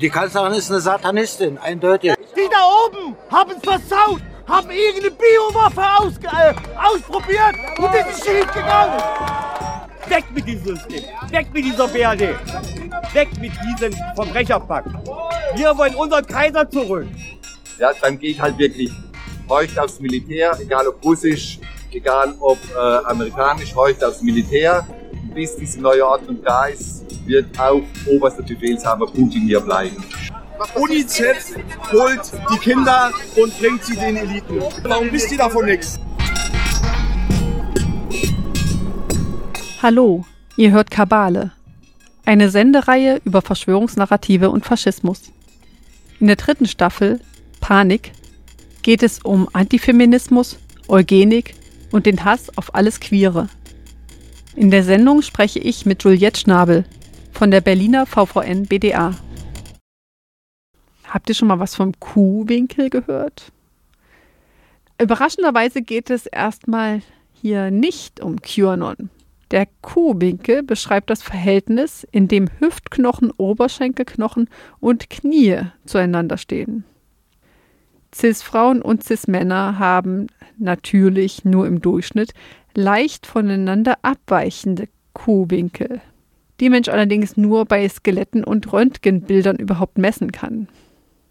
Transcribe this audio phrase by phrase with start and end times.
[0.00, 2.14] Die Kanzlerin ist eine Satanistin, eindeutig.
[2.34, 8.46] Die da oben haben es versaut, haben irgendeine Biowaffe aus, äh, ausprobiert und ist schief
[8.46, 8.98] gegangen.
[10.08, 12.34] Weg mit diesem System, weg mit dieser BRD,
[13.12, 14.88] weg mit diesem Verbrecherpakt.
[15.54, 17.06] Wir wollen unseren Kaiser zurück.
[17.78, 18.90] Ja, dann gehe ich halt wirklich
[19.50, 21.58] heute aufs Militär, egal ob russisch,
[21.92, 24.86] egal ob äh, amerikanisch, heute aufs Militär.
[25.34, 29.96] Bis diese neue Ordnung da ist, wird auch oberster Befehlshaber Putin hier bleiben.
[30.74, 31.56] UNICEF
[31.92, 34.60] holt die Kinder und bringt sie den Eliten.
[34.82, 36.00] Warum wisst ihr davon nichts?
[39.80, 41.52] Hallo, ihr hört Kabale,
[42.26, 45.32] eine Sendereihe über Verschwörungsnarrative und Faschismus.
[46.18, 47.20] In der dritten Staffel,
[47.60, 48.12] Panik,
[48.82, 51.54] geht es um Antifeminismus, Eugenik
[51.92, 53.48] und den Hass auf alles Queere.
[54.56, 56.84] In der Sendung spreche ich mit Juliette Schnabel
[57.32, 59.14] von der Berliner VVN BDA.
[61.06, 63.52] Habt ihr schon mal was vom Kuhwinkel gehört?
[65.00, 69.08] Überraschenderweise geht es erstmal hier nicht um QAnon.
[69.52, 74.48] Der Kuhwinkel beschreibt das Verhältnis, in dem Hüftknochen, Oberschenkelknochen
[74.80, 76.84] und Knie zueinander stehen.
[78.14, 80.26] Cis-Frauen und Cis-Männer haben
[80.58, 82.32] natürlich nur im Durchschnitt
[82.74, 86.00] leicht voneinander abweichende Kuhwinkel,
[86.60, 90.68] die Mensch allerdings nur bei Skeletten und Röntgenbildern überhaupt messen kann.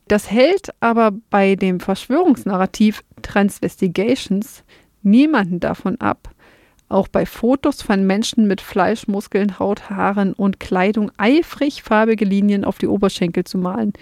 [0.08, 4.64] Das hält aber bei dem Verschwörungsnarrativ Transvestigations
[5.04, 6.30] niemanden davon ab,
[6.90, 12.66] auch bei Fotos von Menschen mit Fleisch, Muskeln, Haut, Haaren und Kleidung eifrig farbige Linien
[12.66, 13.94] auf die Oberschenkel zu malen.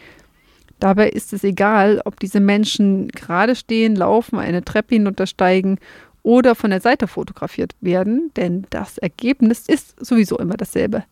[0.79, 5.79] Dabei ist es egal, ob diese Menschen gerade stehen, laufen, eine Treppe hinuntersteigen
[6.23, 11.03] oder von der Seite fotografiert werden, denn das Ergebnis ist sowieso immer dasselbe.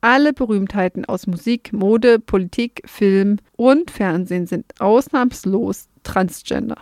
[0.00, 6.76] Alle Berühmtheiten aus Musik, Mode, Politik, Film und Fernsehen sind ausnahmslos transgender.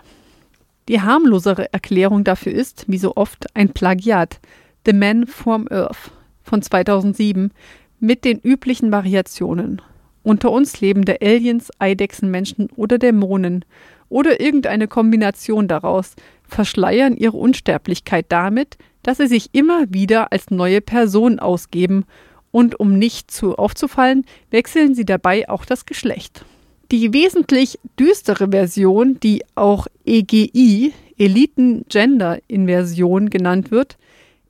[0.89, 4.41] Die harmlosere Erklärung dafür ist, wie so oft, ein Plagiat,
[4.85, 6.11] The Man from Earth
[6.43, 7.51] von 2007,
[7.99, 9.81] mit den üblichen Variationen.
[10.25, 13.65] Unter uns lebende Aliens, Eidechsenmenschen oder Dämonen
[14.09, 16.17] oder irgendeine Kombination daraus
[16.49, 22.07] verschleiern ihre Unsterblichkeit damit, dass sie sich immer wieder als neue Person ausgeben
[22.51, 26.45] und um nicht zu aufzufallen, wechseln sie dabei auch das Geschlecht.
[26.91, 33.99] Die wesentlich düstere Version, die auch EGI, Eliten Gender Inversion genannt wird,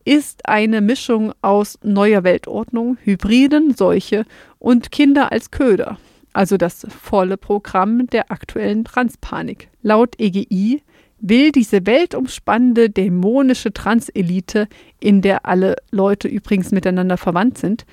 [0.04, 4.24] ist eine Mischung aus neuer Weltordnung, Hybriden, Seuche
[4.58, 5.98] und Kinder als Köder,
[6.32, 9.70] also das volle Programm der aktuellen Transpanik.
[9.82, 10.82] Laut EGI
[11.20, 14.68] will diese weltumspannende dämonische Transelite,
[15.00, 17.86] in der alle Leute übrigens miteinander verwandt sind,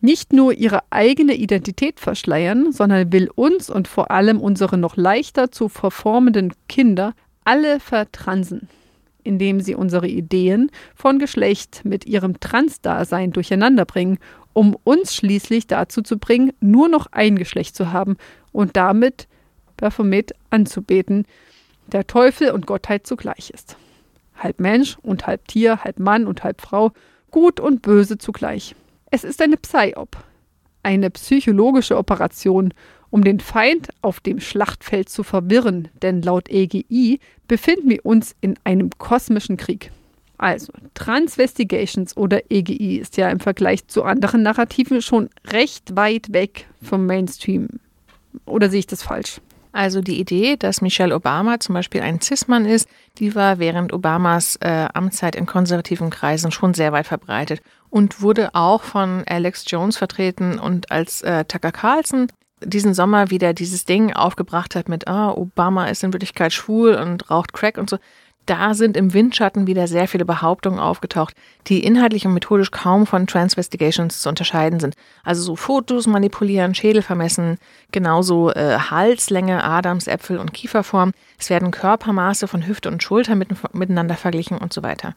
[0.00, 5.50] nicht nur ihre eigene Identität verschleiern, sondern will uns und vor allem unsere noch leichter
[5.50, 8.68] zu verformenden Kinder alle vertransen,
[9.24, 14.18] indem sie unsere Ideen von Geschlecht mit ihrem Transdasein durcheinanderbringen,
[14.52, 18.16] um uns schließlich dazu zu bringen, nur noch ein Geschlecht zu haben
[18.52, 19.26] und damit
[19.76, 21.26] Baphomet anzubeten,
[21.88, 23.76] der Teufel und Gottheit zugleich ist.
[24.36, 26.92] Halb Mensch und halb Tier, halb Mann und halb Frau,
[27.30, 28.74] gut und böse zugleich.
[29.10, 30.16] Es ist eine Psyop,
[30.82, 32.72] eine psychologische Operation,
[33.14, 38.58] um den Feind auf dem Schlachtfeld zu verwirren, denn laut EGI befinden wir uns in
[38.64, 39.92] einem kosmischen Krieg.
[40.36, 46.66] Also, Transvestigations oder EGI ist ja im Vergleich zu anderen Narrativen schon recht weit weg
[46.82, 47.68] vom Mainstream.
[48.46, 49.40] Oder sehe ich das falsch?
[49.70, 52.88] Also die Idee, dass Michelle Obama zum Beispiel ein Cis-Mann ist,
[53.18, 58.56] die war während Obamas äh, Amtszeit in konservativen Kreisen schon sehr weit verbreitet und wurde
[58.56, 62.26] auch von Alex Jones vertreten und als äh, Tucker Carlson
[62.64, 67.30] diesen Sommer wieder dieses Ding aufgebracht hat mit, ah, Obama ist in Wirklichkeit schwul und
[67.30, 67.98] raucht Crack und so,
[68.46, 71.34] da sind im Windschatten wieder sehr viele Behauptungen aufgetaucht,
[71.66, 74.96] die inhaltlich und methodisch kaum von Transvestigations zu unterscheiden sind.
[75.22, 77.56] Also so Fotos manipulieren, Schädel vermessen,
[77.90, 81.12] genauso äh, Halslänge, Adamsäpfel und Kieferform.
[81.38, 85.14] Es werden Körpermaße von Hüfte und Schulter mit, miteinander verglichen und so weiter.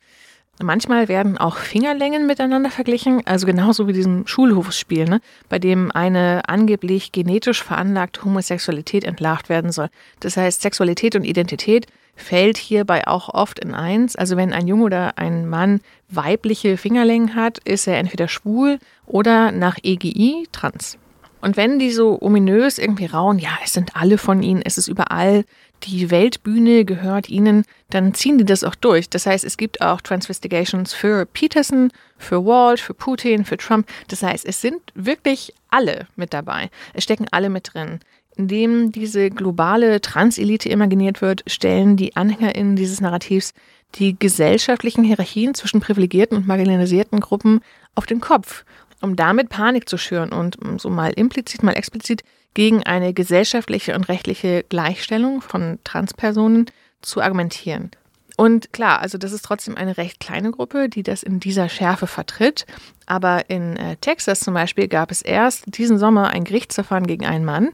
[0.61, 6.41] Manchmal werden auch Fingerlängen miteinander verglichen, also genauso wie diesem Schulhofsspiel, ne, bei dem eine
[6.47, 9.89] angeblich genetisch veranlagte Homosexualität entlarvt werden soll.
[10.19, 14.15] Das heißt, Sexualität und Identität fällt hierbei auch oft in eins.
[14.15, 19.51] Also wenn ein Junge oder ein Mann weibliche Fingerlängen hat, ist er entweder schwul oder
[19.51, 20.97] nach EGI trans.
[21.39, 24.87] Und wenn die so ominös irgendwie rauen, ja, es sind alle von ihnen, es ist
[24.87, 25.45] überall
[25.83, 29.09] die Weltbühne gehört ihnen, dann ziehen die das auch durch.
[29.09, 33.87] Das heißt, es gibt auch Transvestigations für Peterson, für Walsh, für Putin, für Trump.
[34.07, 36.69] Das heißt, es sind wirklich alle mit dabei.
[36.93, 37.99] Es stecken alle mit drin.
[38.35, 43.53] Indem diese globale Transelite imaginiert wird, stellen die AnhängerInnen dieses Narrativs
[43.95, 47.61] die gesellschaftlichen Hierarchien zwischen privilegierten und marginalisierten Gruppen
[47.95, 48.65] auf den Kopf,
[49.01, 52.23] um damit Panik zu schüren und so mal implizit, mal explizit
[52.57, 56.65] gegen eine gesellschaftliche und rechtliche Gleichstellung von Transpersonen
[57.03, 57.91] zu argumentieren.
[58.35, 62.07] Und klar, also das ist trotzdem eine recht kleine Gruppe, die das in dieser Schärfe
[62.07, 62.65] vertritt.
[63.05, 67.45] Aber in äh, Texas zum Beispiel gab es erst diesen Sommer ein Gerichtsverfahren gegen einen
[67.45, 67.73] Mann,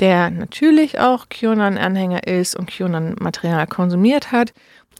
[0.00, 4.52] der natürlich auch QAnon-Anhänger ist und QAnon-Material konsumiert hat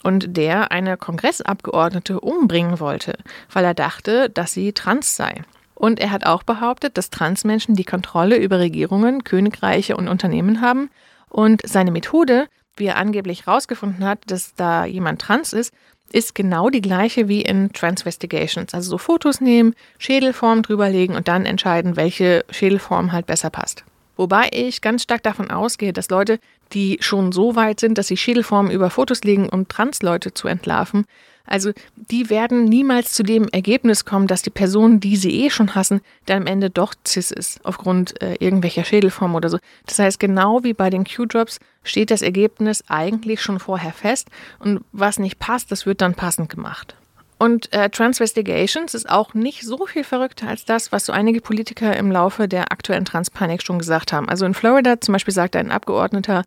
[0.04, 3.19] und der eine Kongressabgeordnete umbringen wollte,
[3.52, 5.42] weil er dachte, dass sie trans sei.
[5.84, 10.88] Und er hat auch behauptet, dass Transmenschen die Kontrolle über Regierungen, Königreiche und Unternehmen haben.
[11.28, 12.46] Und seine Methode,
[12.78, 15.75] wie er angeblich herausgefunden hat, dass da jemand trans ist,
[16.10, 18.72] ist genau die gleiche wie in Transvestigations.
[18.72, 23.84] Also so Fotos nehmen, Schädelform drüberlegen und dann entscheiden, welche Schädelform halt besser passt.
[24.16, 26.38] Wobei ich ganz stark davon ausgehe, dass Leute,
[26.75, 31.06] die schon so weit sind, dass sie Schädelformen über Fotos legen, um Transleute zu entlarven,
[31.47, 35.75] also die werden niemals zu dem Ergebnis kommen, dass die Person, die sie eh schon
[35.75, 39.59] hassen, dann am Ende doch cis ist, aufgrund äh, irgendwelcher Schädelform oder so.
[39.87, 44.29] Das heißt, genau wie bei den Q-Drops steht das Ergebnis eigentlich schon vorher fest
[44.59, 46.97] und was nicht passt, das wird dann passend gemacht.
[47.44, 51.94] Und äh, Transvestigations ist auch nicht so viel verrückter als das, was so einige Politiker
[51.94, 54.31] im Laufe der aktuellen Transpanik schon gesagt haben.
[54.31, 56.44] Also in Florida zum Beispiel sagte ein Abgeordneter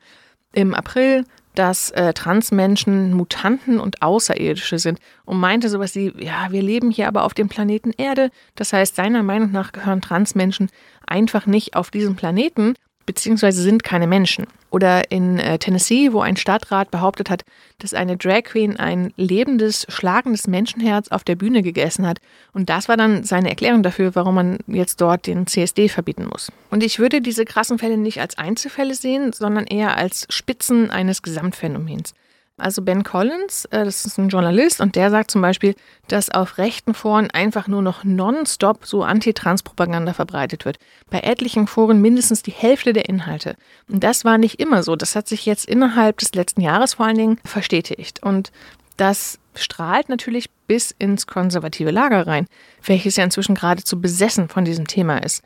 [0.53, 1.23] im April,
[1.53, 7.07] dass äh, Transmenschen Mutanten und Außerirdische sind und meinte sowas wie, ja, wir leben hier
[7.07, 8.31] aber auf dem Planeten Erde.
[8.55, 10.67] Das heißt, seiner Meinung nach gehören Transmenschen
[11.05, 12.73] einfach nicht auf diesem Planeten
[13.07, 14.45] beziehungsweise sind keine Menschen.
[14.69, 17.43] Oder in äh, Tennessee, wo ein Stadtrat behauptet hat,
[17.79, 22.19] dass eine Drag Queen ein lebendes, schlagendes Menschenherz auf der Bühne gegessen hat.
[22.53, 26.51] Und das war dann seine Erklärung dafür, warum man jetzt dort den CSD verbieten muss.
[26.69, 31.23] Und ich würde diese krassen Fälle nicht als Einzelfälle sehen, sondern eher als Spitzen eines
[31.23, 32.13] Gesamtphänomens.
[32.59, 35.75] Also Ben Collins, äh, das ist ein Journalist und der sagt zum Beispiel,
[36.07, 40.79] dass auf rechten Foren einfach nur noch nonstop so Anti-Trans-Propaganda verbreitet wird.
[41.11, 43.55] Bei etlichen Foren mindestens die Hälfte der Inhalte.
[43.87, 44.95] Und das war nicht immer so.
[44.95, 48.23] Das hat sich jetzt innerhalb des letzten Jahres vor allen Dingen verstetigt.
[48.23, 48.51] Und
[48.97, 52.47] das strahlt natürlich bis ins konservative Lager rein,
[52.83, 55.43] welches ja inzwischen geradezu besessen von diesem Thema ist.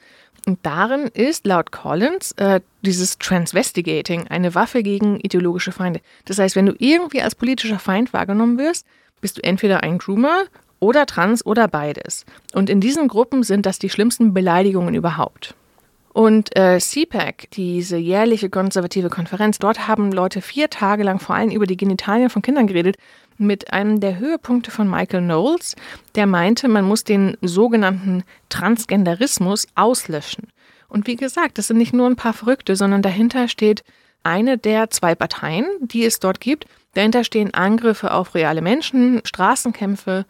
[0.48, 6.02] Und darin ist laut Collins äh, dieses Transvestigating eine Waffe gegen ideologische Feinde.
[6.26, 8.86] Das heißt, wenn du irgendwie als politischer Feind wahrgenommen wirst,
[9.22, 10.46] bist du entweder ein Groomer
[10.80, 12.26] oder trans oder beides.
[12.54, 15.54] Und in diesen Gruppen sind das die schlimmsten Beleidigungen überhaupt.
[16.14, 21.52] Und äh, CPAC, diese jährliche konservative Konferenz, dort haben Leute vier Tage lang vor allem
[21.52, 22.98] über die Genitalien von Kindern geredet,
[23.42, 25.76] mit einem der Höhepunkte von Michael Knowles,
[26.16, 30.48] der meinte, man muss den sogenannten Transgenderismus auslöschen.
[30.88, 33.84] Und wie gesagt, das sind nicht nur ein paar Verrückte, sondern dahinter steht
[34.24, 36.66] eine der zwei Parteien, die es dort gibt.
[36.94, 40.26] Dahinter stehen Angriffe auf reale Menschen, Straßenkämpfe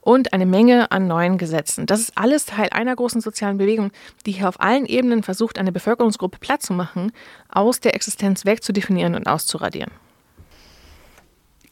[0.00, 1.84] und eine Menge an neuen Gesetzen.
[1.84, 3.90] Das ist alles Teil einer großen sozialen Bewegung,
[4.24, 7.12] die hier auf allen Ebenen versucht, eine Bevölkerungsgruppe platt zu machen,
[7.48, 9.90] aus der Existenz wegzudefinieren und auszuradieren.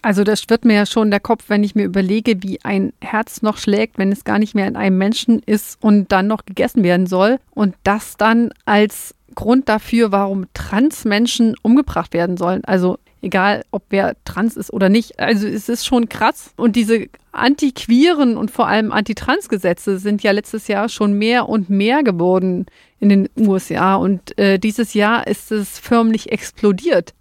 [0.04, 3.40] Also das schwirrt mir ja schon der Kopf, wenn ich mir überlege, wie ein Herz
[3.40, 6.82] noch schlägt, wenn es gar nicht mehr in einem Menschen ist und dann noch gegessen
[6.82, 7.38] werden soll.
[7.52, 12.62] Und das dann als Grund dafür, warum Transmenschen umgebracht werden sollen.
[12.66, 15.18] Also egal, ob wer trans ist oder nicht.
[15.18, 16.52] Also es ist schon krass.
[16.58, 22.02] Und diese antiqueeren und vor allem Antitrans-Gesetze sind ja letztes Jahr schon mehr und mehr
[22.02, 22.66] geworden
[23.00, 23.94] in den USA.
[23.94, 27.14] Und äh, dieses Jahr ist es förmlich explodiert.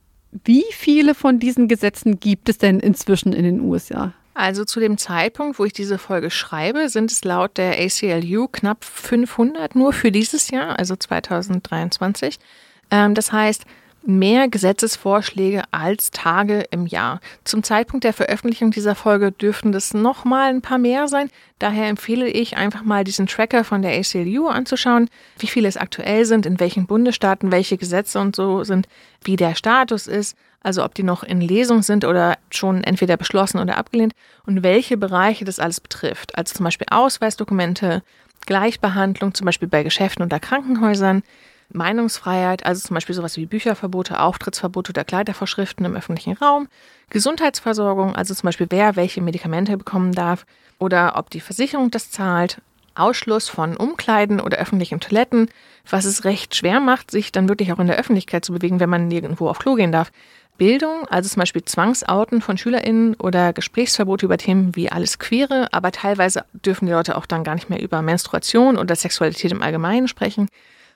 [0.43, 4.13] Wie viele von diesen Gesetzen gibt es denn inzwischen in den USA?
[4.33, 8.83] Also zu dem Zeitpunkt, wo ich diese Folge schreibe, sind es laut der ACLU knapp
[8.83, 12.39] 500 nur für dieses Jahr, also 2023.
[12.89, 13.65] Ähm, das heißt,
[14.05, 17.19] mehr Gesetzesvorschläge als Tage im Jahr.
[17.43, 21.29] Zum Zeitpunkt der Veröffentlichung dieser Folge dürften das noch mal ein paar mehr sein.
[21.59, 26.25] Daher empfehle ich einfach mal diesen Tracker von der ACLU anzuschauen, wie viele es aktuell
[26.25, 28.87] sind, in welchen Bundesstaaten welche Gesetze und so sind,
[29.23, 33.59] wie der Status ist, also ob die noch in Lesung sind oder schon entweder beschlossen
[33.59, 34.13] oder abgelehnt
[34.45, 36.37] und welche Bereiche das alles betrifft.
[36.37, 38.03] Also zum Beispiel Ausweisdokumente,
[38.45, 41.23] Gleichbehandlung, zum Beispiel bei Geschäften oder Krankenhäusern,
[41.71, 46.67] Meinungsfreiheit, also zum Beispiel sowas wie Bücherverbote, Auftrittsverbote oder Kleidervorschriften im öffentlichen Raum,
[47.09, 50.45] Gesundheitsversorgung, also zum Beispiel wer welche Medikamente bekommen darf
[50.79, 52.61] oder ob die Versicherung das zahlt,
[52.95, 55.49] Ausschluss von Umkleiden oder öffentlichen Toiletten,
[55.89, 58.89] was es recht schwer macht, sich dann wirklich auch in der Öffentlichkeit zu bewegen, wenn
[58.89, 60.11] man nirgendwo auf Klo gehen darf.
[60.57, 65.91] Bildung, also zum Beispiel Zwangsouten von SchülerInnen oder Gesprächsverbote über Themen wie alles Queere, aber
[65.91, 70.07] teilweise dürfen die Leute auch dann gar nicht mehr über Menstruation oder Sexualität im Allgemeinen
[70.07, 70.47] sprechen.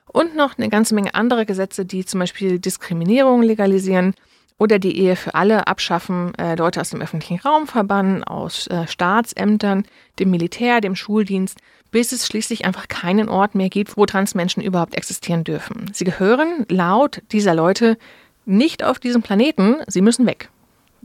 [0.08, 4.14] Und noch eine ganze Menge andere Gesetze, die zum Beispiel Diskriminierung legalisieren
[4.58, 8.86] oder die Ehe für alle abschaffen, äh, Leute aus dem öffentlichen Raum verbannen, aus äh,
[8.86, 9.84] Staatsämtern,
[10.18, 11.58] dem Militär, dem Schuldienst,
[11.90, 15.90] bis es schließlich einfach keinen Ort mehr gibt, wo Transmenschen überhaupt existieren dürfen.
[15.92, 17.96] Sie gehören laut dieser Leute
[18.44, 20.50] nicht auf diesem Planeten, sie müssen weg.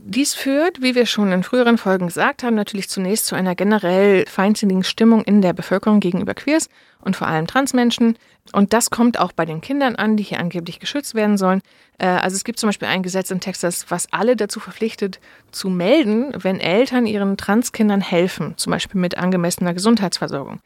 [0.06, 4.26] Dies führt, wie wir schon in früheren Folgen gesagt haben, natürlich zunächst zu einer generell
[4.26, 6.68] feindsinnigen Stimmung in der Bevölkerung gegenüber Queers
[7.00, 8.18] und vor allem Transmenschen.
[8.52, 11.62] Und das kommt auch bei den Kindern an, die hier angeblich geschützt werden sollen.
[11.96, 15.20] Äh, also es gibt zum Beispiel ein Gesetz in Texas, was alle dazu verpflichtet,
[15.52, 20.60] zu melden, wenn Eltern ihren Transkindern helfen, zum Beispiel mit angemessener Gesundheitsversorgung.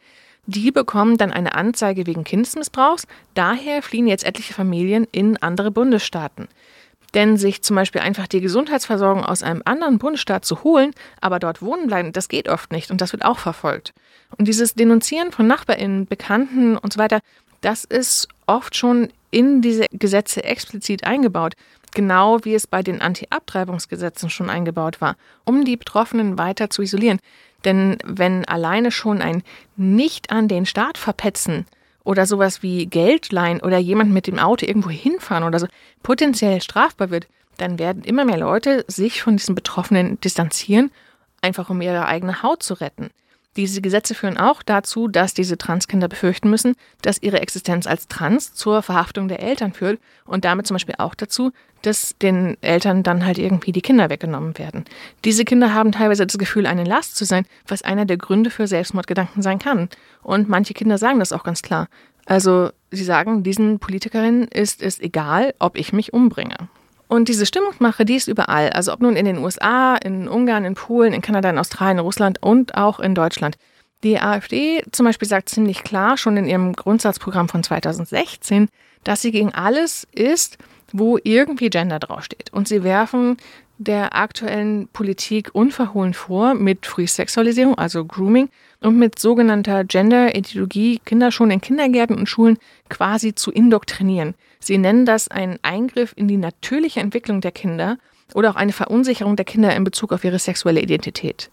[0.47, 3.07] Die bekommen dann eine Anzeige wegen Kindesmissbrauchs.
[3.35, 6.49] Daher fliehen jetzt etliche Familien in andere Bundesstaaten.
[7.19, 11.63] Denn sich zum Beispiel einfach die Gesundheitsversorgung aus einem anderen Bundesstaat zu holen, aber dort
[11.63, 13.93] wohnen bleiben, das geht oft nicht und das wird auch verfolgt.
[14.37, 17.19] Und dieses Denunzieren von NachbarInnen, Bekannten und so weiter,
[17.61, 21.55] das ist oft schon in diese Gesetze explizit eingebaut,
[21.93, 27.19] genau wie es bei den Anti-Abtreibungsgesetzen schon eingebaut war, um die Betroffenen weiter zu isolieren.
[27.65, 29.43] Denn wenn alleine schon ein
[29.77, 31.67] Nicht an den Staat verpetzen
[32.05, 35.67] oder sowas wie Geld leihen oder jemand mit dem Auto irgendwo hinfahren oder so
[36.03, 37.27] potenziell strafbar wird,
[37.59, 40.91] dann werden immer mehr Leute sich von diesen Betroffenen distanzieren,
[41.43, 43.11] einfach um ihre eigene Haut zu retten.
[43.59, 48.55] Diese Gesetze führen auch dazu, dass diese Transkinder befürchten müssen, dass ihre Existenz als Trans
[48.55, 51.51] zur Verhaftung der Eltern führt und damit zum Beispiel auch dazu,
[51.83, 54.85] dass den Eltern dann halt irgendwie die Kinder weggenommen werden.
[55.25, 58.69] Diese Kinder haben teilweise das Gefühl, eine Last zu sein, was einer der Gründe für
[58.69, 59.89] Selbstmordgedanken sein kann.
[60.23, 61.89] Und manche Kinder sagen das auch ganz klar.
[62.27, 66.69] Also sie sagen, diesen Politikerinnen ist es egal, ob ich mich umbringe.
[67.09, 68.71] Und diese Stimmungsmache, die ist überall.
[68.71, 72.05] Also ob nun in den USA, in Ungarn, in Polen, in Kanada, in Australien, in
[72.05, 73.57] Russland und auch in Deutschland.
[74.05, 78.69] Die AfD zum Beispiel sagt ziemlich klar schon in ihrem Grundsatzprogramm von 2016,
[79.03, 80.59] dass sie gegen alles ist,
[80.93, 82.53] wo irgendwie Gender draufsteht.
[82.53, 83.39] Und sie werfen
[83.79, 88.51] der aktuellen Politik unverhohlen vor, mit Frühsexualisierung, also Grooming,
[88.81, 94.35] und mit sogenannter Gender-Ideologie Kinder schon in Kindergärten und Schulen quasi zu indoktrinieren.
[94.61, 97.99] Sie nennen das einen Eingriff in die natürliche Entwicklung der Kinder
[98.35, 101.51] oder auch eine Verunsicherung der Kinder in Bezug auf ihre sexuelle Identität.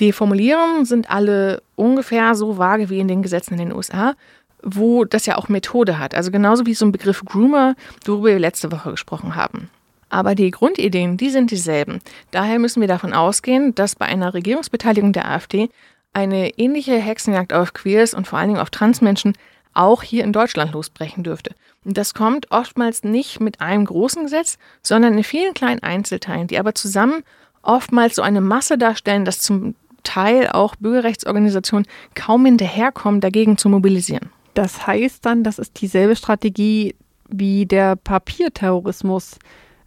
[0.00, 4.14] Die Formulierungen sind alle ungefähr so vage wie in den Gesetzen in den USA,
[4.62, 6.14] wo das ja auch Methode hat.
[6.14, 9.70] Also genauso wie so ein Begriff Groomer, worüber wir letzte Woche gesprochen haben.
[10.08, 12.00] Aber die Grundideen, die sind dieselben.
[12.30, 15.70] Daher müssen wir davon ausgehen, dass bei einer Regierungsbeteiligung der AfD
[16.12, 19.34] eine ähnliche Hexenjagd auf Queers und vor allen Dingen auf Transmenschen
[19.74, 21.54] auch hier in Deutschland losbrechen dürfte.
[21.84, 26.74] Das kommt oftmals nicht mit einem großen Gesetz, sondern in vielen kleinen Einzelteilen, die aber
[26.74, 27.22] zusammen
[27.62, 34.30] oftmals so eine Masse darstellen, dass zum Teil auch Bürgerrechtsorganisationen kaum hinterherkommen, dagegen zu mobilisieren.
[34.54, 36.94] Das heißt dann, das ist dieselbe Strategie
[37.28, 39.38] wie der Papierterrorismus.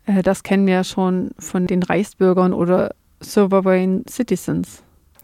[0.05, 4.83] Äh, das kennen wir ja schon von den Reichsbürgern oder Sovereign Citizens.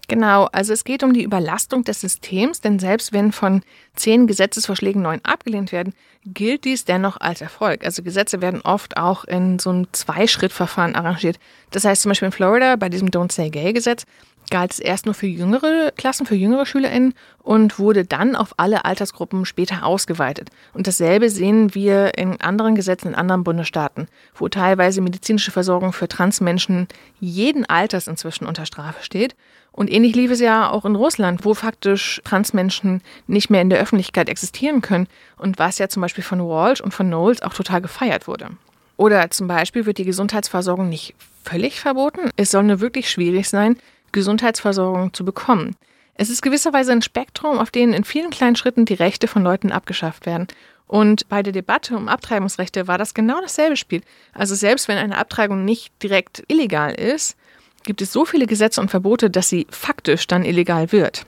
[0.09, 3.61] Genau, also es geht um die Überlastung des Systems, denn selbst wenn von
[3.95, 5.93] zehn Gesetzesvorschlägen neun abgelehnt werden,
[6.25, 7.85] gilt dies dennoch als Erfolg.
[7.85, 11.39] Also Gesetze werden oft auch in so einem Zweischrittverfahren arrangiert.
[11.71, 14.05] Das heißt zum Beispiel in Florida bei diesem Don't Say Gay Gesetz
[14.49, 18.85] galt es erst nur für jüngere Klassen, für jüngere SchülerInnen und wurde dann auf alle
[18.85, 20.49] Altersgruppen später ausgeweitet.
[20.73, 26.07] Und dasselbe sehen wir in anderen Gesetzen in anderen Bundesstaaten, wo teilweise medizinische Versorgung für
[26.07, 26.87] Transmenschen
[27.19, 29.35] jeden Alters inzwischen unter Strafe steht.
[29.73, 33.79] Und ähnlich lief es ja auch in Russland, wo faktisch Transmenschen nicht mehr in der
[33.79, 37.81] Öffentlichkeit existieren können und was ja zum Beispiel von Walsh und von Knowles auch total
[37.81, 38.51] gefeiert wurde.
[38.97, 42.29] Oder zum Beispiel wird die Gesundheitsversorgung nicht völlig verboten.
[42.37, 43.77] Es soll nur wirklich schwierig sein,
[44.11, 45.75] Gesundheitsversorgung zu bekommen.
[46.13, 49.71] Es ist gewisserweise ein Spektrum, auf dem in vielen kleinen Schritten die Rechte von Leuten
[49.71, 50.47] abgeschafft werden.
[50.85, 54.01] Und bei der Debatte um Abtreibungsrechte war das genau dasselbe Spiel.
[54.33, 57.35] Also selbst wenn eine Abtreibung nicht direkt illegal ist,
[57.83, 61.25] gibt es so viele Gesetze und Verbote, dass sie faktisch dann illegal wird.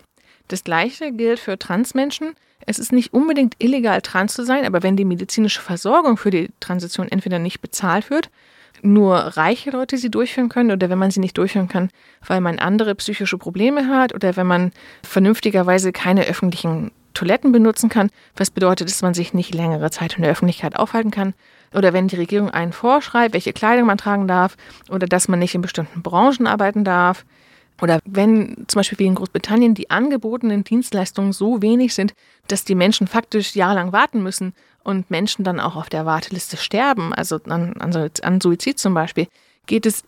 [0.48, 2.36] Das gleiche gilt für Transmenschen.
[2.66, 6.50] Es ist nicht unbedingt illegal, trans zu sein, aber wenn die medizinische Versorgung für die
[6.60, 8.30] Transition entweder nicht bezahlt wird,
[8.82, 11.90] nur reiche Leute sie durchführen können oder wenn man sie nicht durchführen kann,
[12.26, 14.72] weil man andere psychische Probleme hat oder wenn man
[15.04, 20.24] vernünftigerweise keine öffentlichen Toiletten benutzen kann, was bedeutet, dass man sich nicht längere Zeit in
[20.24, 21.34] der Öffentlichkeit aufhalten kann.
[21.76, 24.56] Oder wenn die Regierung einen vorschreibt, welche Kleidung man tragen darf
[24.90, 27.26] oder dass man nicht in bestimmten Branchen arbeiten darf.
[27.82, 32.14] Oder wenn zum Beispiel wie in Großbritannien die angebotenen Dienstleistungen so wenig sind,
[32.48, 34.54] dass die Menschen faktisch jahrelang warten müssen
[34.84, 39.28] und Menschen dann auch auf der Warteliste sterben, also an, an, Suizid zum Beispiel,
[39.66, 40.04] geht es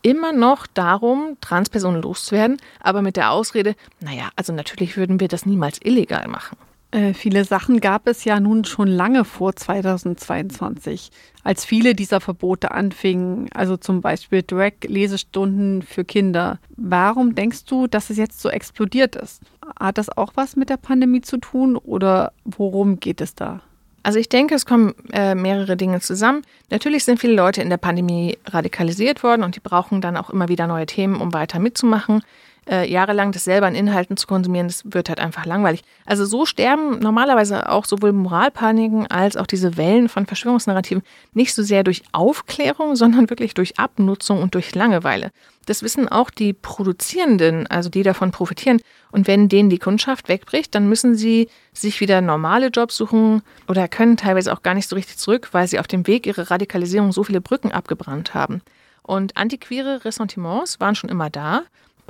[0.00, 5.46] immer noch darum, Transpersonen loszuwerden, aber mit der Ausrede, naja, also natürlich würden wir das
[5.46, 6.56] niemals illegal machen.
[6.92, 11.10] Äh, viele Sachen gab es ja nun schon lange vor 2022,
[11.42, 16.58] als viele dieser Verbote anfingen, also zum Beispiel Drag-Lesestunden für Kinder.
[16.76, 19.40] Warum denkst du, dass es jetzt so explodiert ist?
[19.80, 23.62] Hat das auch was mit der Pandemie zu tun oder worum geht es da?
[24.02, 26.42] Also ich denke, es kommen äh, mehrere Dinge zusammen.
[26.70, 30.48] Natürlich sind viele Leute in der Pandemie radikalisiert worden und die brauchen dann auch immer
[30.48, 32.22] wieder neue Themen, um weiter mitzumachen
[32.68, 35.82] äh, jahrelang das selber an Inhalten zu konsumieren, das wird halt einfach langweilig.
[36.06, 41.02] Also so sterben normalerweise auch sowohl Moralpaniken als auch diese Wellen von Verschwörungsnarrativen
[41.32, 45.32] nicht so sehr durch Aufklärung, sondern wirklich durch Abnutzung und durch Langeweile.
[45.66, 48.80] Das wissen auch die Produzierenden, also die davon profitieren.
[49.12, 53.86] Und wenn denen die Kundschaft wegbricht, dann müssen sie sich wieder normale Jobs suchen oder
[53.86, 57.12] können teilweise auch gar nicht so richtig zurück, weil sie auf dem Weg ihrer Radikalisierung
[57.12, 58.60] so viele Brücken abgebrannt haben.
[59.02, 61.62] Und antiquere Ressentiments waren schon immer da.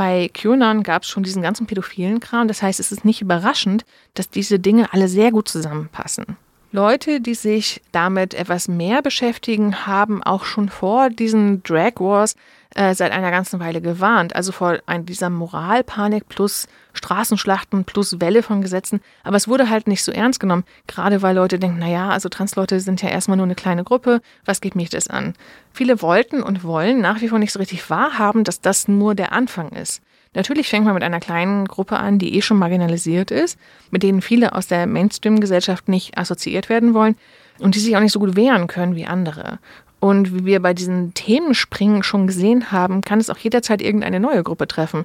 [0.04, 2.48] Bei QAnon gab es schon diesen ganzen pädophilen Kram.
[2.48, 6.36] Das heißt, es ist nicht überraschend, dass diese Dinge alle sehr gut zusammenpassen.
[6.72, 12.34] Leute, die sich damit etwas mehr beschäftigen, haben auch schon vor diesen Drag Wars
[12.74, 14.34] äh, seit einer ganzen Weile gewarnt.
[14.34, 19.00] Also vor ein, dieser Moralpanik plus Straßenschlachten plus Welle von Gesetzen.
[19.24, 22.80] Aber es wurde halt nicht so ernst genommen, gerade weil Leute denken, naja, also Transleute
[22.80, 25.34] sind ja erstmal nur eine kleine Gruppe, was geht mich das an?
[25.72, 29.32] Viele wollten und wollen nach wie vor nicht so richtig wahrhaben, dass das nur der
[29.32, 30.02] Anfang ist.
[30.34, 33.58] Natürlich fängt man mit einer kleinen Gruppe an, die eh schon marginalisiert ist,
[33.90, 37.16] mit denen viele aus der Mainstream-Gesellschaft nicht assoziiert werden wollen
[37.58, 39.58] und die sich auch nicht so gut wehren können wie andere.
[40.02, 44.42] Und wie wir bei diesen Themenspringen schon gesehen haben, kann es auch jederzeit irgendeine neue
[44.42, 45.04] Gruppe treffen.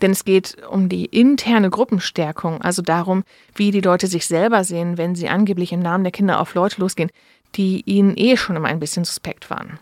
[0.00, 3.24] Denn es geht um die interne Gruppenstärkung, also darum,
[3.56, 6.80] wie die Leute sich selber sehen, wenn sie angeblich im Namen der Kinder auf Leute
[6.80, 7.10] losgehen,
[7.56, 9.80] die ihnen eh schon immer ein bisschen suspekt waren.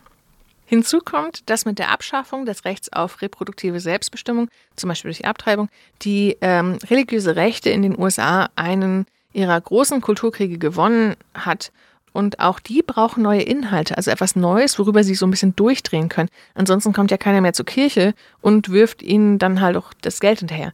[0.64, 5.68] Hinzu kommt, dass mit der Abschaffung des Rechts auf reproduktive Selbstbestimmung, zum Beispiel durch Abtreibung,
[6.00, 9.04] die ähm, religiöse Rechte in den USA einen
[9.35, 11.71] ihrer großen Kulturkriege gewonnen hat.
[12.14, 16.09] Und auch die brauchen neue Inhalte, also etwas Neues, worüber sie so ein bisschen durchdrehen
[16.09, 16.28] können.
[16.54, 20.39] Ansonsten kommt ja keiner mehr zur Kirche und wirft ihnen dann halt auch das Geld
[20.39, 20.73] hinterher.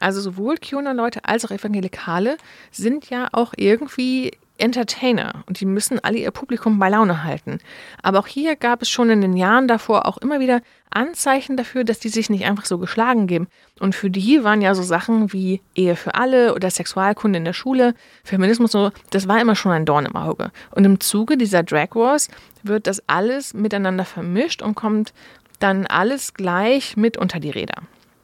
[0.00, 2.36] Also sowohl QAnon-Leute als auch Evangelikale
[2.70, 7.58] sind ja auch irgendwie Entertainer und die müssen alle ihr Publikum bei Laune halten.
[8.00, 11.82] Aber auch hier gab es schon in den Jahren davor auch immer wieder Anzeichen dafür,
[11.82, 13.48] dass die sich nicht einfach so geschlagen geben.
[13.80, 17.54] Und für die waren ja so Sachen wie Ehe für alle oder Sexualkunde in der
[17.54, 20.52] Schule, Feminismus so, das war immer schon ein Dorn im Auge.
[20.70, 22.28] Und im Zuge dieser Drag Wars
[22.62, 25.12] wird das alles miteinander vermischt und kommt
[25.58, 27.82] dann alles gleich mit unter die Räder.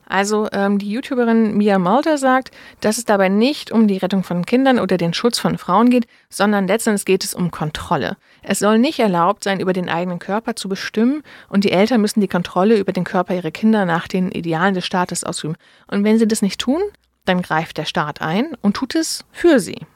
[0.08, 4.46] Also ähm, die YouTuberin Mia Malter sagt, dass es dabei nicht um die Rettung von
[4.46, 8.16] Kindern oder den Schutz von Frauen geht, sondern letztendlich geht es um Kontrolle.
[8.42, 12.22] Es soll nicht erlaubt sein, über den eigenen Körper zu bestimmen und die Eltern müssen
[12.22, 15.56] die Kontrolle über den Körper ihrer Kinder nach den Idealen des Staates ausüben.
[15.88, 16.80] Und wenn sie das nicht tun,
[17.26, 19.86] dann greift der Staat ein und tut es für sie.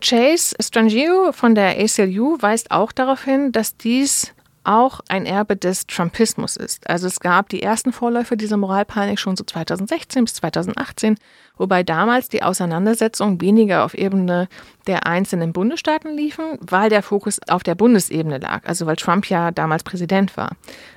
[0.00, 4.32] Chase Strangio von der ACLU weist auch darauf hin, dass dies
[4.64, 6.88] auch ein Erbe des Trumpismus ist.
[6.88, 11.16] Also es gab die ersten Vorläufer dieser Moralpanik schon so 2016 bis 2018,
[11.56, 14.48] wobei damals die Auseinandersetzungen weniger auf Ebene
[14.86, 19.50] der einzelnen Bundesstaaten liefen, weil der Fokus auf der Bundesebene lag, also weil Trump ja
[19.50, 20.50] damals Präsident war.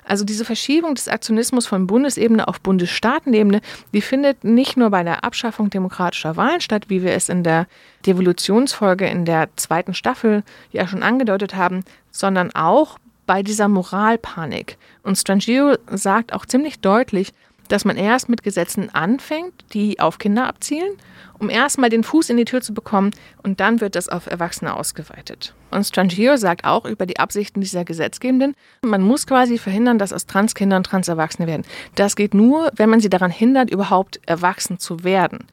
[0.05, 3.61] Also diese Verschiebung des Aktionismus von Bundesebene auf Bundesstaatenebene,
[3.93, 7.67] die findet nicht nur bei der Abschaffung demokratischer Wahlen statt, wie wir es in der
[8.05, 14.77] Devolutionsfolge in der zweiten Staffel ja schon angedeutet haben, sondern auch bei dieser Moralpanik.
[15.03, 17.33] Und Strangio sagt auch ziemlich deutlich,
[17.69, 20.91] dass man erst mit Gesetzen anfängt, die auf Kinder abzielen,
[21.39, 24.75] um erstmal den Fuß in die Tür zu bekommen und dann wird das auf Erwachsene
[24.75, 25.53] ausgeweitet.
[25.71, 30.25] Und Strangio sagt auch über die Absichten dieser Gesetzgebenden, man muss quasi verhindern, dass aus
[30.25, 31.63] Transkindern Transerwachsene werden.
[31.95, 35.47] Das geht nur, wenn man sie daran hindert, überhaupt erwachsen zu werden.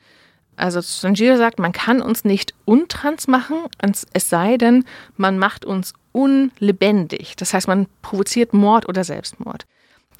[0.61, 3.57] Also Strangio sagt, man kann uns nicht untrans machen,
[4.13, 4.85] es sei denn,
[5.17, 7.35] man macht uns unlebendig.
[7.37, 9.65] Das heißt, man provoziert Mord oder Selbstmord.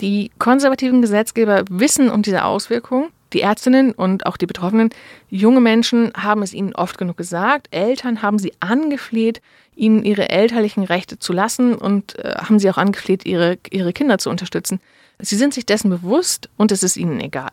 [0.01, 3.09] Die konservativen Gesetzgeber wissen um diese Auswirkungen.
[3.35, 4.91] Die Ärztinnen und auch die Betroffenen,
[5.29, 7.69] junge Menschen haben es ihnen oft genug gesagt.
[7.71, 9.41] Eltern haben sie angefleht,
[9.77, 14.19] ihnen ihre elterlichen Rechte zu lassen und äh, haben sie auch angefleht, ihre, ihre Kinder
[14.19, 14.81] zu unterstützen.
[15.21, 17.53] Sie sind sich dessen bewusst und es ist ihnen egal.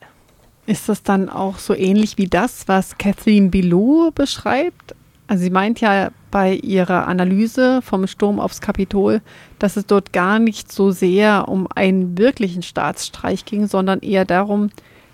[0.67, 4.95] Ist das dann auch so ähnlich wie das, was Catherine Bilou beschreibt?
[5.25, 9.21] Also sie meint ja bei ihrer Analyse vom Sturm aufs Kapitol,
[9.59, 14.69] dass es dort gar nicht so sehr um einen wirklichen Staatsstreich ging, sondern eher darum,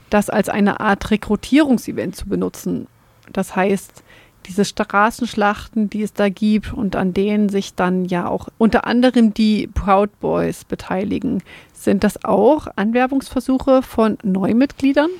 [0.09, 2.87] das als eine Art Rekrutierungsevent zu benutzen.
[3.31, 4.03] Das heißt,
[4.47, 9.35] diese Straßenschlachten, die es da gibt und an denen sich dann ja auch unter anderem
[9.35, 15.11] die Proud Boys beteiligen, sind das auch Anwerbungsversuche von Neumitgliedern?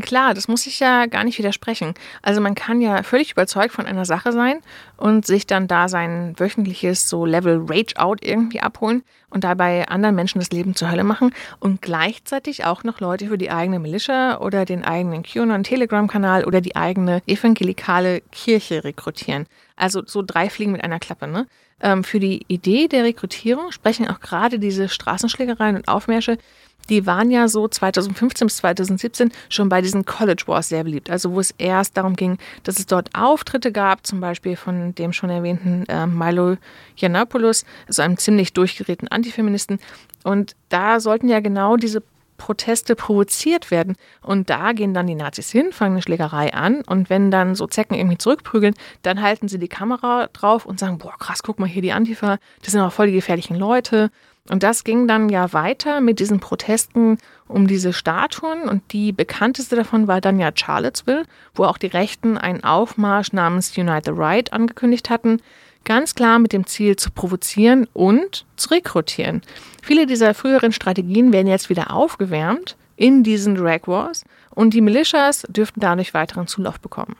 [0.00, 1.94] Klar, das muss ich ja gar nicht widersprechen.
[2.22, 4.60] Also man kann ja völlig überzeugt von einer Sache sein
[4.96, 10.14] und sich dann da sein wöchentliches so Level Rage Out irgendwie abholen und dabei anderen
[10.14, 14.38] Menschen das Leben zur Hölle machen und gleichzeitig auch noch Leute für die eigene Militia
[14.40, 19.46] oder den eigenen QAnon Telegram-Kanal oder die eigene evangelikale Kirche rekrutieren.
[19.74, 21.46] Also so drei Fliegen mit einer Klappe, ne?
[21.82, 26.36] Ähm, für die Idee der Rekrutierung sprechen auch gerade diese Straßenschlägereien und Aufmärsche,
[26.90, 31.08] die waren ja so 2015 bis 2017 schon bei diesen College Wars sehr beliebt.
[31.08, 35.12] Also wo es erst darum ging, dass es dort Auftritte gab, zum Beispiel von dem
[35.12, 36.56] schon erwähnten äh, Milo
[36.96, 39.78] Yiannopoulos, also einem ziemlich durchgeräten Antifeministen.
[40.24, 42.02] Und da sollten ja genau diese
[42.40, 43.96] Proteste provoziert werden.
[44.22, 47.66] Und da gehen dann die Nazis hin, fangen eine Schlägerei an und wenn dann so
[47.66, 51.68] Zecken irgendwie zurückprügeln, dann halten sie die Kamera drauf und sagen, boah, krass, guck mal
[51.68, 54.10] hier die Antifa, das sind auch voll die gefährlichen Leute.
[54.48, 59.76] Und das ging dann ja weiter mit diesen Protesten um diese Statuen und die bekannteste
[59.76, 61.24] davon war dann ja Charlottesville,
[61.54, 65.40] wo auch die Rechten einen Aufmarsch namens Unite the Right angekündigt hatten,
[65.84, 69.42] ganz klar mit dem Ziel zu provozieren und zu rekrutieren.
[69.82, 75.42] Viele dieser früheren Strategien werden jetzt wieder aufgewärmt in diesen Drag Wars und die Militias
[75.48, 77.16] dürften dadurch weiteren Zulauf bekommen.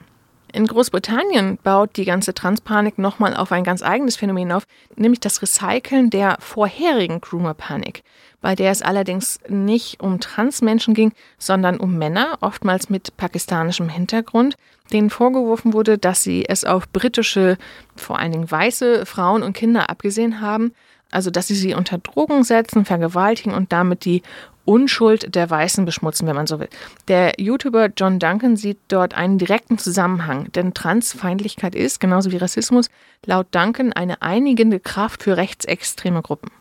[0.53, 4.65] In Großbritannien baut die ganze Transpanik nochmal auf ein ganz eigenes Phänomen auf,
[4.97, 8.03] nämlich das Recyceln der vorherigen Groomer-Panik,
[8.41, 14.57] bei der es allerdings nicht um Transmenschen ging, sondern um Männer, oftmals mit pakistanischem Hintergrund,
[14.93, 17.57] denen vorgeworfen wurde, dass sie es auf britische,
[17.95, 20.73] vor allen Dingen weiße Frauen und Kinder abgesehen haben,
[21.13, 24.23] also dass sie sie unter Drogen setzen, vergewaltigen und damit die
[24.71, 26.69] Unschuld der Weißen beschmutzen, wenn man so will.
[27.09, 32.89] Der YouTuber John Duncan sieht dort einen direkten Zusammenhang, denn Transfeindlichkeit ist, genauso wie Rassismus,
[33.27, 36.53] laut Duncan eine einigende Kraft für rechtsextreme Gruppen.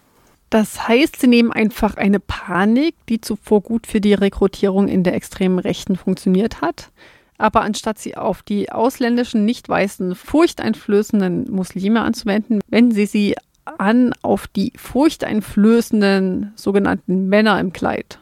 [0.50, 5.14] Das heißt, sie nehmen einfach eine Panik, die zuvor gut für die Rekrutierung in der
[5.14, 6.90] extremen Rechten funktioniert hat,
[7.38, 13.36] aber anstatt sie auf die ausländischen, nicht weißen, furchteinflößenden Muslime anzuwenden, wenden sie sie
[13.78, 18.20] an auf die furchteinflößenden sogenannten Männer im Kleid.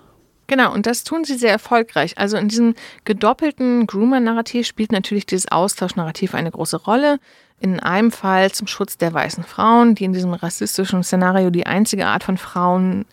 [0.48, 2.18] Genau, und das tun sie sehr erfolgreich.
[2.18, 7.20] Also in diesem gedoppelten Groomer-Narrativ spielt natürlich dieses Austauschnarrativ eine große Rolle.
[7.60, 12.08] In einem Fall zum Schutz der weißen Frauen, die in diesem rassistischen Szenario die einzige
[12.08, 13.06] Art von Frauen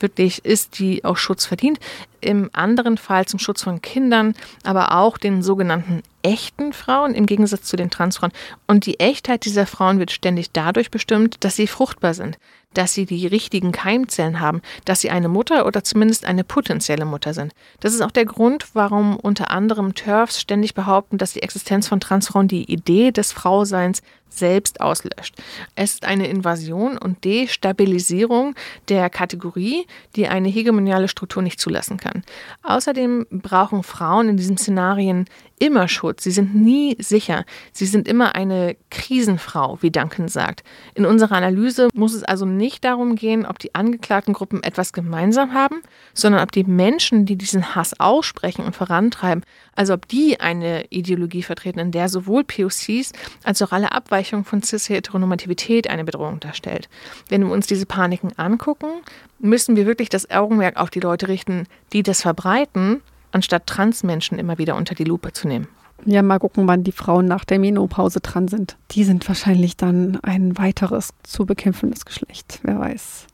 [0.00, 1.78] wirklich ist, die auch Schutz verdient.
[2.20, 7.62] Im anderen Fall zum Schutz von Kindern, aber auch den sogenannten echten Frauen im Gegensatz
[7.62, 8.32] zu den Transfrauen.
[8.66, 12.38] Und die Echtheit dieser Frauen wird ständig dadurch bestimmt, dass sie fruchtbar sind,
[12.74, 17.34] dass sie die richtigen Keimzellen haben, dass sie eine Mutter oder zumindest eine potenzielle Mutter
[17.34, 17.52] sind.
[17.80, 22.00] Das ist auch der Grund, warum unter anderem TERFs ständig behaupten, dass die Existenz von
[22.00, 25.34] Transfrauen die Idee des Frauseins selbst auslöscht.
[25.74, 28.54] Es ist eine Invasion und Destabilisierung
[28.88, 32.22] der Kategorie, die eine hegemoniale Struktur nicht zulassen kann.
[32.62, 35.26] Außerdem brauchen Frauen in diesen Szenarien
[35.60, 36.24] immer Schutz.
[36.24, 37.44] Sie sind nie sicher.
[37.72, 40.64] Sie sind immer eine Krisenfrau, wie Duncan sagt.
[40.94, 45.52] In unserer Analyse muss es also nicht darum gehen, ob die angeklagten Gruppen etwas gemeinsam
[45.52, 45.82] haben,
[46.14, 49.44] sondern ob die Menschen, die diesen Hass aussprechen und vorantreiben,
[49.76, 53.12] also ob die eine Ideologie vertreten, in der sowohl POCs
[53.44, 56.88] als auch alle Abweichungen von Cis-Heteronormativität eine Bedrohung darstellt.
[57.28, 59.02] Wenn wir uns diese Paniken angucken,
[59.38, 64.58] müssen wir wirklich das Augenmerk auf die Leute richten, die das verbreiten, anstatt Transmenschen immer
[64.58, 65.68] wieder unter die Lupe zu nehmen.
[66.06, 68.76] Ja, mal gucken, wann die Frauen nach der Menopause dran sind.
[68.92, 73.26] Die sind wahrscheinlich dann ein weiteres zu bekämpfendes Geschlecht, wer weiß.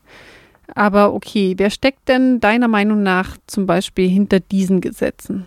[0.74, 5.46] Aber okay, wer steckt denn deiner Meinung nach zum Beispiel hinter diesen Gesetzen?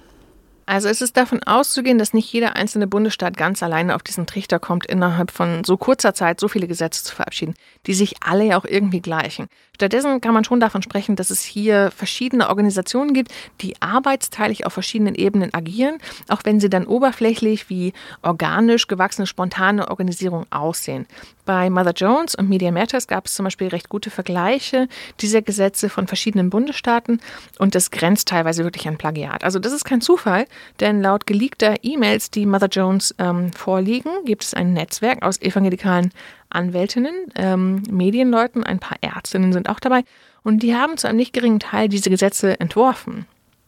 [0.65, 4.59] Also es ist davon auszugehen, dass nicht jeder einzelne Bundesstaat ganz alleine auf diesen Trichter
[4.59, 7.55] kommt, innerhalb von so kurzer Zeit so viele Gesetze zu verabschieden,
[7.87, 9.47] die sich alle ja auch irgendwie gleichen.
[9.79, 14.73] Stattdessen kann man schon davon sprechen, dass es hier verschiedene Organisationen gibt, die arbeitsteilig auf
[14.73, 21.05] verschiedenen Ebenen agieren, auch wenn sie dann oberflächlich wie organisch gewachsene, spontane Organisierungen aussehen.
[21.45, 24.89] Bei Mother Jones und Media Matters gab es zum Beispiel recht gute Vergleiche
[25.21, 27.21] dieser Gesetze von verschiedenen Bundesstaaten
[27.57, 29.45] und das grenzt teilweise wirklich an Plagiat.
[29.45, 30.45] Also das ist kein Zufall,
[30.81, 36.11] denn laut geleakter E-Mails, die Mother Jones ähm, vorliegen, gibt es ein Netzwerk aus evangelikalen
[36.49, 40.03] Anwältinnen, ähm, Medienleuten, ein paar Ärztinnen sind auch dabei
[40.43, 43.25] und die haben zu einem nicht geringen Teil diese Gesetze entworfen.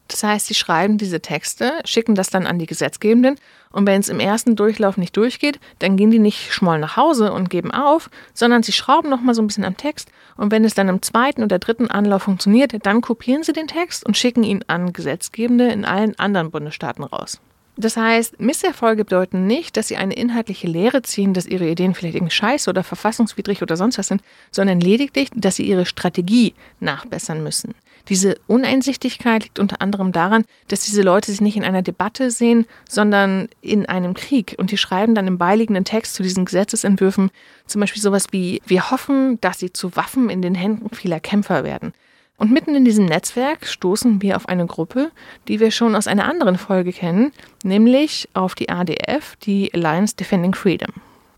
[0.08, 3.38] Das heißt, sie schreiben diese Texte, schicken das dann an die Gesetzgebenden
[3.72, 7.32] und wenn es im ersten Durchlauf nicht durchgeht, dann gehen die nicht schmoll nach Hause
[7.32, 10.65] und geben auf, sondern sie schrauben noch mal so ein bisschen am Text und wenn
[10.65, 14.44] es dann im zweiten oder dritten Anlauf funktioniert, dann kopieren sie den Text und schicken
[14.44, 17.39] ihn an Gesetzgebende in allen anderen Bundesstaaten raus.
[17.82, 22.15] Das heißt, Misserfolge bedeuten nicht, dass sie eine inhaltliche Lehre ziehen, dass ihre Ideen vielleicht
[22.15, 27.41] irgendwie scheiße oder verfassungswidrig oder sonst was sind, sondern lediglich, dass sie ihre Strategie nachbessern
[27.41, 27.74] müssen.
[28.08, 32.67] Diese Uneinsichtigkeit liegt unter anderem daran, dass diese Leute sich nicht in einer Debatte sehen,
[32.88, 34.56] sondern in einem Krieg.
[34.60, 37.32] Und die schreiben dann im beiliegenden Text zu diesen Gesetzesentwürfen
[37.65, 41.63] zum Beispiel sowas wie, wir hoffen, dass sie zu Waffen in den Händen vieler Kämpfer
[41.63, 41.94] werden.
[42.42, 45.12] Und mitten in diesem Netzwerk stoßen wir auf eine Gruppe,
[45.48, 50.56] die wir schon aus einer anderen Folge kennen, nämlich auf die ADF, die Alliance Defending
[50.56, 50.90] Freedom.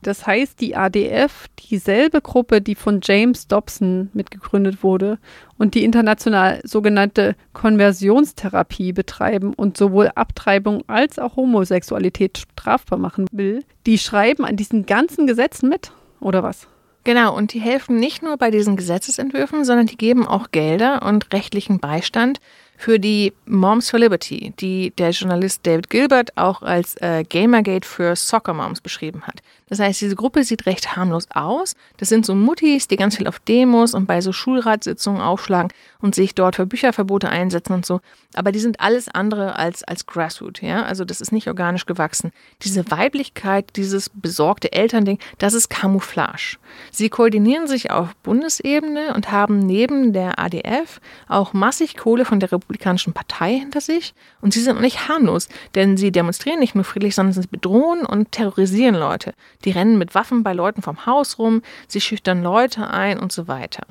[0.01, 5.19] Das heißt, die ADF, dieselbe Gruppe, die von James Dobson mitgegründet wurde
[5.57, 13.65] und die international sogenannte Konversionstherapie betreiben und sowohl Abtreibung als auch Homosexualität strafbar machen will,
[13.85, 16.69] die schreiben an diesen ganzen Gesetzen mit, oder was?
[17.03, 21.33] Genau, und die helfen nicht nur bei diesen Gesetzesentwürfen, sondern die geben auch Gelder und
[21.33, 22.39] rechtlichen Beistand
[22.77, 28.15] für die Moms for Liberty, die der Journalist David Gilbert auch als äh, Gamergate für
[28.15, 29.41] Soccer Moms beschrieben hat.
[29.73, 31.75] Das heißt, diese Gruppe sieht recht harmlos aus.
[31.97, 36.13] Das sind so Muttis, die ganz viel auf Demos und bei so Schulratssitzungen aufschlagen und
[36.13, 37.99] sich dort für Bücherverbote einsetzen und so.
[38.35, 40.83] Aber die sind alles andere als, als Grassroot, ja.
[40.83, 42.31] Also das ist nicht organisch gewachsen.
[42.61, 46.57] Diese Weiblichkeit, dieses besorgte Elternding, das ist Camouflage.
[46.91, 52.51] Sie koordinieren sich auf Bundesebene und haben neben der ADF auch massig Kohle von der
[52.51, 54.13] Republikanischen Partei hinter sich.
[54.39, 58.31] Und sie sind nicht harmlos, denn sie demonstrieren nicht nur friedlich, sondern sie bedrohen und
[58.31, 59.33] terrorisieren Leute.
[59.65, 63.47] Die rennen mit Waffen bei Leuten vom Haus rum, sie schüchtern Leute ein und so
[63.47, 63.83] weiter.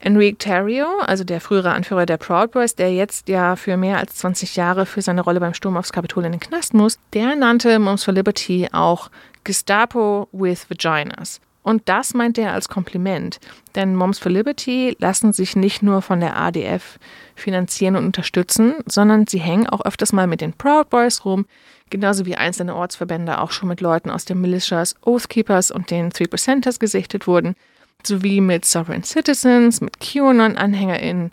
[0.00, 4.14] Enrique Terrio, also der frühere Anführer der Proud Boys, der jetzt ja für mehr als
[4.16, 7.78] 20 Jahre für seine Rolle beim Sturm aufs Kapitol in den Knast muss, der nannte
[7.78, 9.10] Moms for Liberty auch
[9.44, 11.40] Gestapo with Vaginas.
[11.62, 13.38] Und das meint er als Kompliment,
[13.74, 16.98] denn Moms for Liberty lassen sich nicht nur von der ADF
[17.34, 21.44] finanzieren und unterstützen, sondern sie hängen auch öfters mal mit den Proud Boys rum,
[21.90, 26.28] genauso wie einzelne Ortsverbände auch schon mit Leuten aus den Militias, Oathkeepers und den Three
[26.28, 27.56] Percenters gesichtet wurden,
[28.04, 31.30] sowie mit Sovereign Citizens, mit QAnon-AnhängerInnen,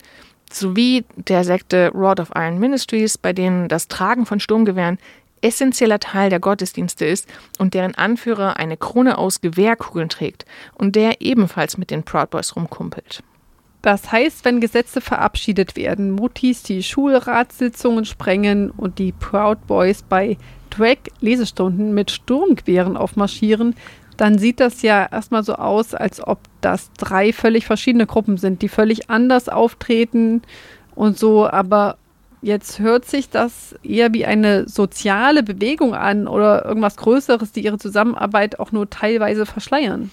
[0.51, 4.97] sowie der Sekte Rod of Iron Ministries, bei denen das Tragen von Sturmgewehren
[5.41, 7.27] essentieller Teil der Gottesdienste ist
[7.59, 10.45] und deren Anführer eine Krone aus Gewehrkugeln trägt
[10.75, 13.23] und der ebenfalls mit den Proud Boys rumkumpelt.
[13.81, 20.37] Das heißt, wenn Gesetze verabschiedet werden, Mutis die Schulratssitzungen sprengen und die Proud Boys bei
[20.71, 23.75] Drag-Lesestunden mit Sturmgewehren aufmarschieren,
[24.17, 28.61] dann sieht das ja erstmal so aus, als ob das drei völlig verschiedene Gruppen sind,
[28.61, 30.41] die völlig anders auftreten
[30.95, 31.97] und so, aber
[32.41, 37.77] jetzt hört sich das eher wie eine soziale Bewegung an oder irgendwas Größeres, die ihre
[37.77, 40.11] Zusammenarbeit auch nur teilweise verschleiern.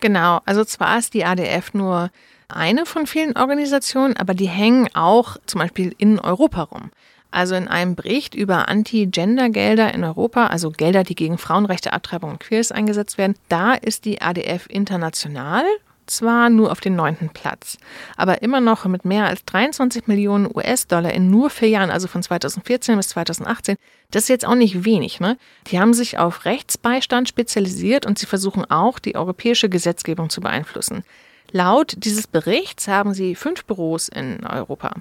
[0.00, 2.10] Genau, also zwar ist die ADF nur
[2.48, 6.90] eine von vielen Organisationen, aber die hängen auch zum Beispiel in Europa rum.
[7.30, 12.40] Also in einem Bericht über Anti-Gender-Gelder in Europa, also Gelder, die gegen Frauenrechte, Abtreibung und
[12.40, 15.64] Queers eingesetzt werden, da ist die ADF international
[16.06, 17.78] zwar nur auf den neunten Platz,
[18.16, 22.22] aber immer noch mit mehr als 23 Millionen US-Dollar in nur vier Jahren, also von
[22.22, 23.76] 2014 bis 2018.
[24.10, 25.20] Das ist jetzt auch nicht wenig.
[25.20, 25.38] Ne?
[25.68, 31.04] Die haben sich auf Rechtsbeistand spezialisiert und sie versuchen auch, die europäische Gesetzgebung zu beeinflussen.
[31.50, 34.94] Laut dieses Berichts haben sie fünf Büros in Europa.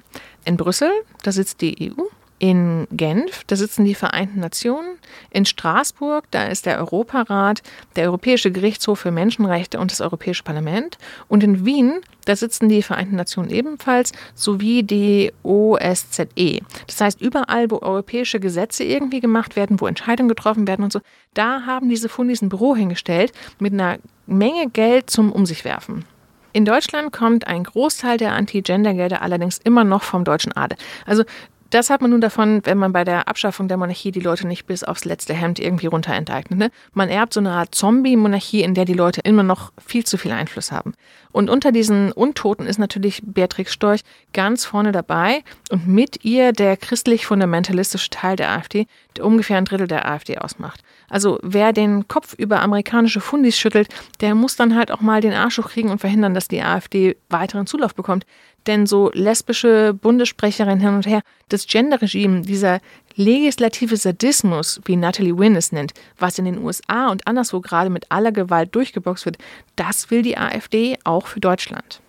[0.44, 0.92] In Brüssel,
[1.24, 2.04] da sitzt die EU.
[2.42, 4.98] In Genf, da sitzen die Vereinten Nationen.
[5.30, 7.62] In Straßburg, da ist der Europarat,
[7.96, 10.98] der Europäische Gerichtshof für Menschenrechte und das Europäische Parlament.
[11.28, 16.62] Und in Wien, da sitzen die Vereinten Nationen ebenfalls, sowie die OSZE.
[16.88, 21.02] Das heißt, überall, wo europäische Gesetze irgendwie gemacht werden, wo Entscheidungen getroffen werden und so,
[21.36, 26.06] da haben diese Fundis ein Büro hingestellt mit einer Menge Geld zum Um sich werfen.
[26.54, 30.78] In Deutschland kommt ein Großteil der Anti-Gender-Gelder allerdings immer noch vom deutschen Adel.
[31.06, 31.24] Also
[31.72, 34.66] das hat man nun davon, wenn man bei der Abschaffung der Monarchie die Leute nicht
[34.66, 36.60] bis aufs letzte Hemd irgendwie runter enteignet.
[36.60, 36.72] Ne?
[36.94, 40.32] Man erbt so eine Art Zombie-Monarchie, in der die Leute immer noch viel zu viel
[40.32, 40.94] Einfluss haben.
[41.32, 44.02] Und unter diesen Untoten ist natürlich Beatrix Storch
[44.34, 49.88] ganz vorne dabei und mit ihr der christlich-fundamentalistische Teil der AfD, der ungefähr ein Drittel
[49.88, 50.82] der AfD ausmacht.
[51.12, 53.90] Also wer den Kopf über amerikanische Fundis schüttelt,
[54.22, 57.68] der muss dann halt auch mal den Arsch hochkriegen und verhindern, dass die AfD weiteren
[57.68, 58.26] Zulauf bekommt.
[58.66, 62.80] Denn so lesbische Bundessprecherin hin und her, das Gender-Regime, dieser
[63.16, 68.06] legislative Sadismus, wie Natalie Wynn es nennt, was in den USA und anderswo gerade mit
[68.10, 69.38] aller Gewalt durchgeboxt wird,
[69.76, 72.00] das will die AfD auch für Deutschland.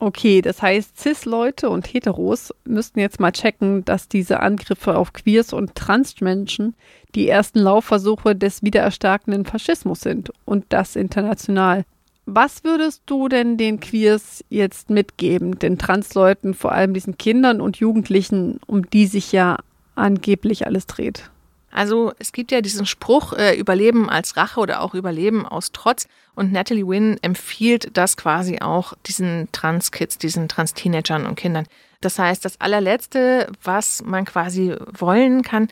[0.00, 5.52] Okay, das heißt, Cis-Leute und Heteros müssten jetzt mal checken, dass diese Angriffe auf Queers
[5.52, 6.76] und Transmenschen
[7.16, 11.84] die ersten Laufversuche des wiedererstarkenden Faschismus sind und das international.
[12.26, 17.78] Was würdest du denn den Queers jetzt mitgeben, den Transleuten, vor allem diesen Kindern und
[17.78, 19.56] Jugendlichen, um die sich ja
[19.96, 21.30] angeblich alles dreht?
[21.70, 26.08] Also es gibt ja diesen Spruch, äh, Überleben als Rache oder auch Überleben aus Trotz.
[26.34, 31.66] Und Natalie Wynn empfiehlt das quasi auch diesen Trans-Kids, diesen Trans-Teenagern und Kindern.
[32.00, 35.68] Das heißt, das allerletzte, was man quasi wollen kann,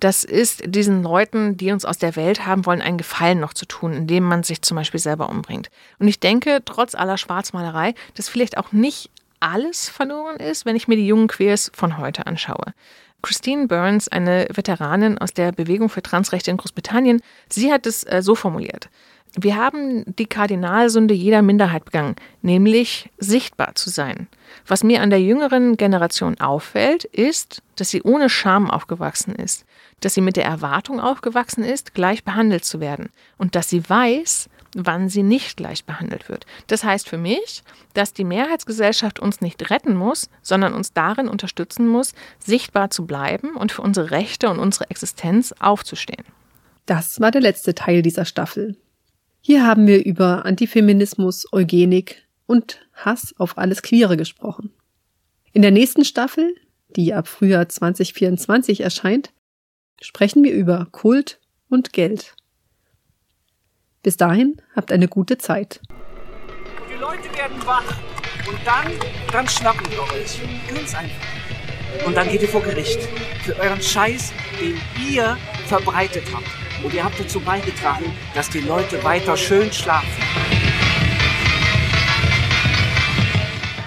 [0.00, 3.66] das ist diesen Leuten, die uns aus der Welt haben wollen, einen Gefallen noch zu
[3.66, 5.70] tun, indem man sich zum Beispiel selber umbringt.
[6.00, 10.88] Und ich denke, trotz aller Schwarzmalerei, dass vielleicht auch nicht alles verloren ist, wenn ich
[10.88, 12.74] mir die jungen Queers von heute anschaue.
[13.22, 18.20] Christine Burns, eine Veteranin aus der Bewegung für Transrechte in Großbritannien, sie hat es äh,
[18.22, 18.88] so formuliert.
[19.34, 24.28] Wir haben die Kardinalsünde jeder Minderheit begangen, nämlich sichtbar zu sein.
[24.66, 29.64] Was mir an der jüngeren Generation auffällt, ist, dass sie ohne Scham aufgewachsen ist,
[30.00, 33.08] dass sie mit der Erwartung aufgewachsen ist, gleich behandelt zu werden
[33.38, 36.46] und dass sie weiß, wann sie nicht gleich behandelt wird.
[36.66, 37.62] Das heißt für mich,
[37.94, 43.56] dass die Mehrheitsgesellschaft uns nicht retten muss, sondern uns darin unterstützen muss, sichtbar zu bleiben
[43.56, 46.24] und für unsere Rechte und unsere Existenz aufzustehen.
[46.86, 48.76] Das war der letzte Teil dieser Staffel.
[49.40, 54.70] Hier haben wir über Antifeminismus, Eugenik und Hass auf alles Queere gesprochen.
[55.52, 56.54] In der nächsten Staffel,
[56.96, 59.32] die ab Frühjahr 2024 erscheint,
[60.00, 62.34] sprechen wir über Kult und Geld.
[64.02, 65.80] Bis dahin habt eine gute Zeit.
[66.92, 67.96] Die Leute werden wach
[68.48, 68.92] und dann,
[69.30, 70.40] dann schnappen wir euch.
[70.68, 72.06] Ganz einfach.
[72.06, 72.98] Und dann geht ihr vor Gericht
[73.44, 74.76] für euren Scheiß, den
[75.08, 75.36] ihr
[75.66, 76.48] verbreitet habt.
[76.84, 80.08] Und ihr habt dazu beigetragen, dass die Leute weiter schön schlafen.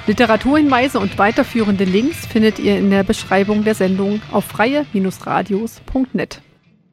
[0.08, 6.42] Literaturhinweise und weiterführende Links findet ihr in der Beschreibung der Sendung auf freie-radios.net.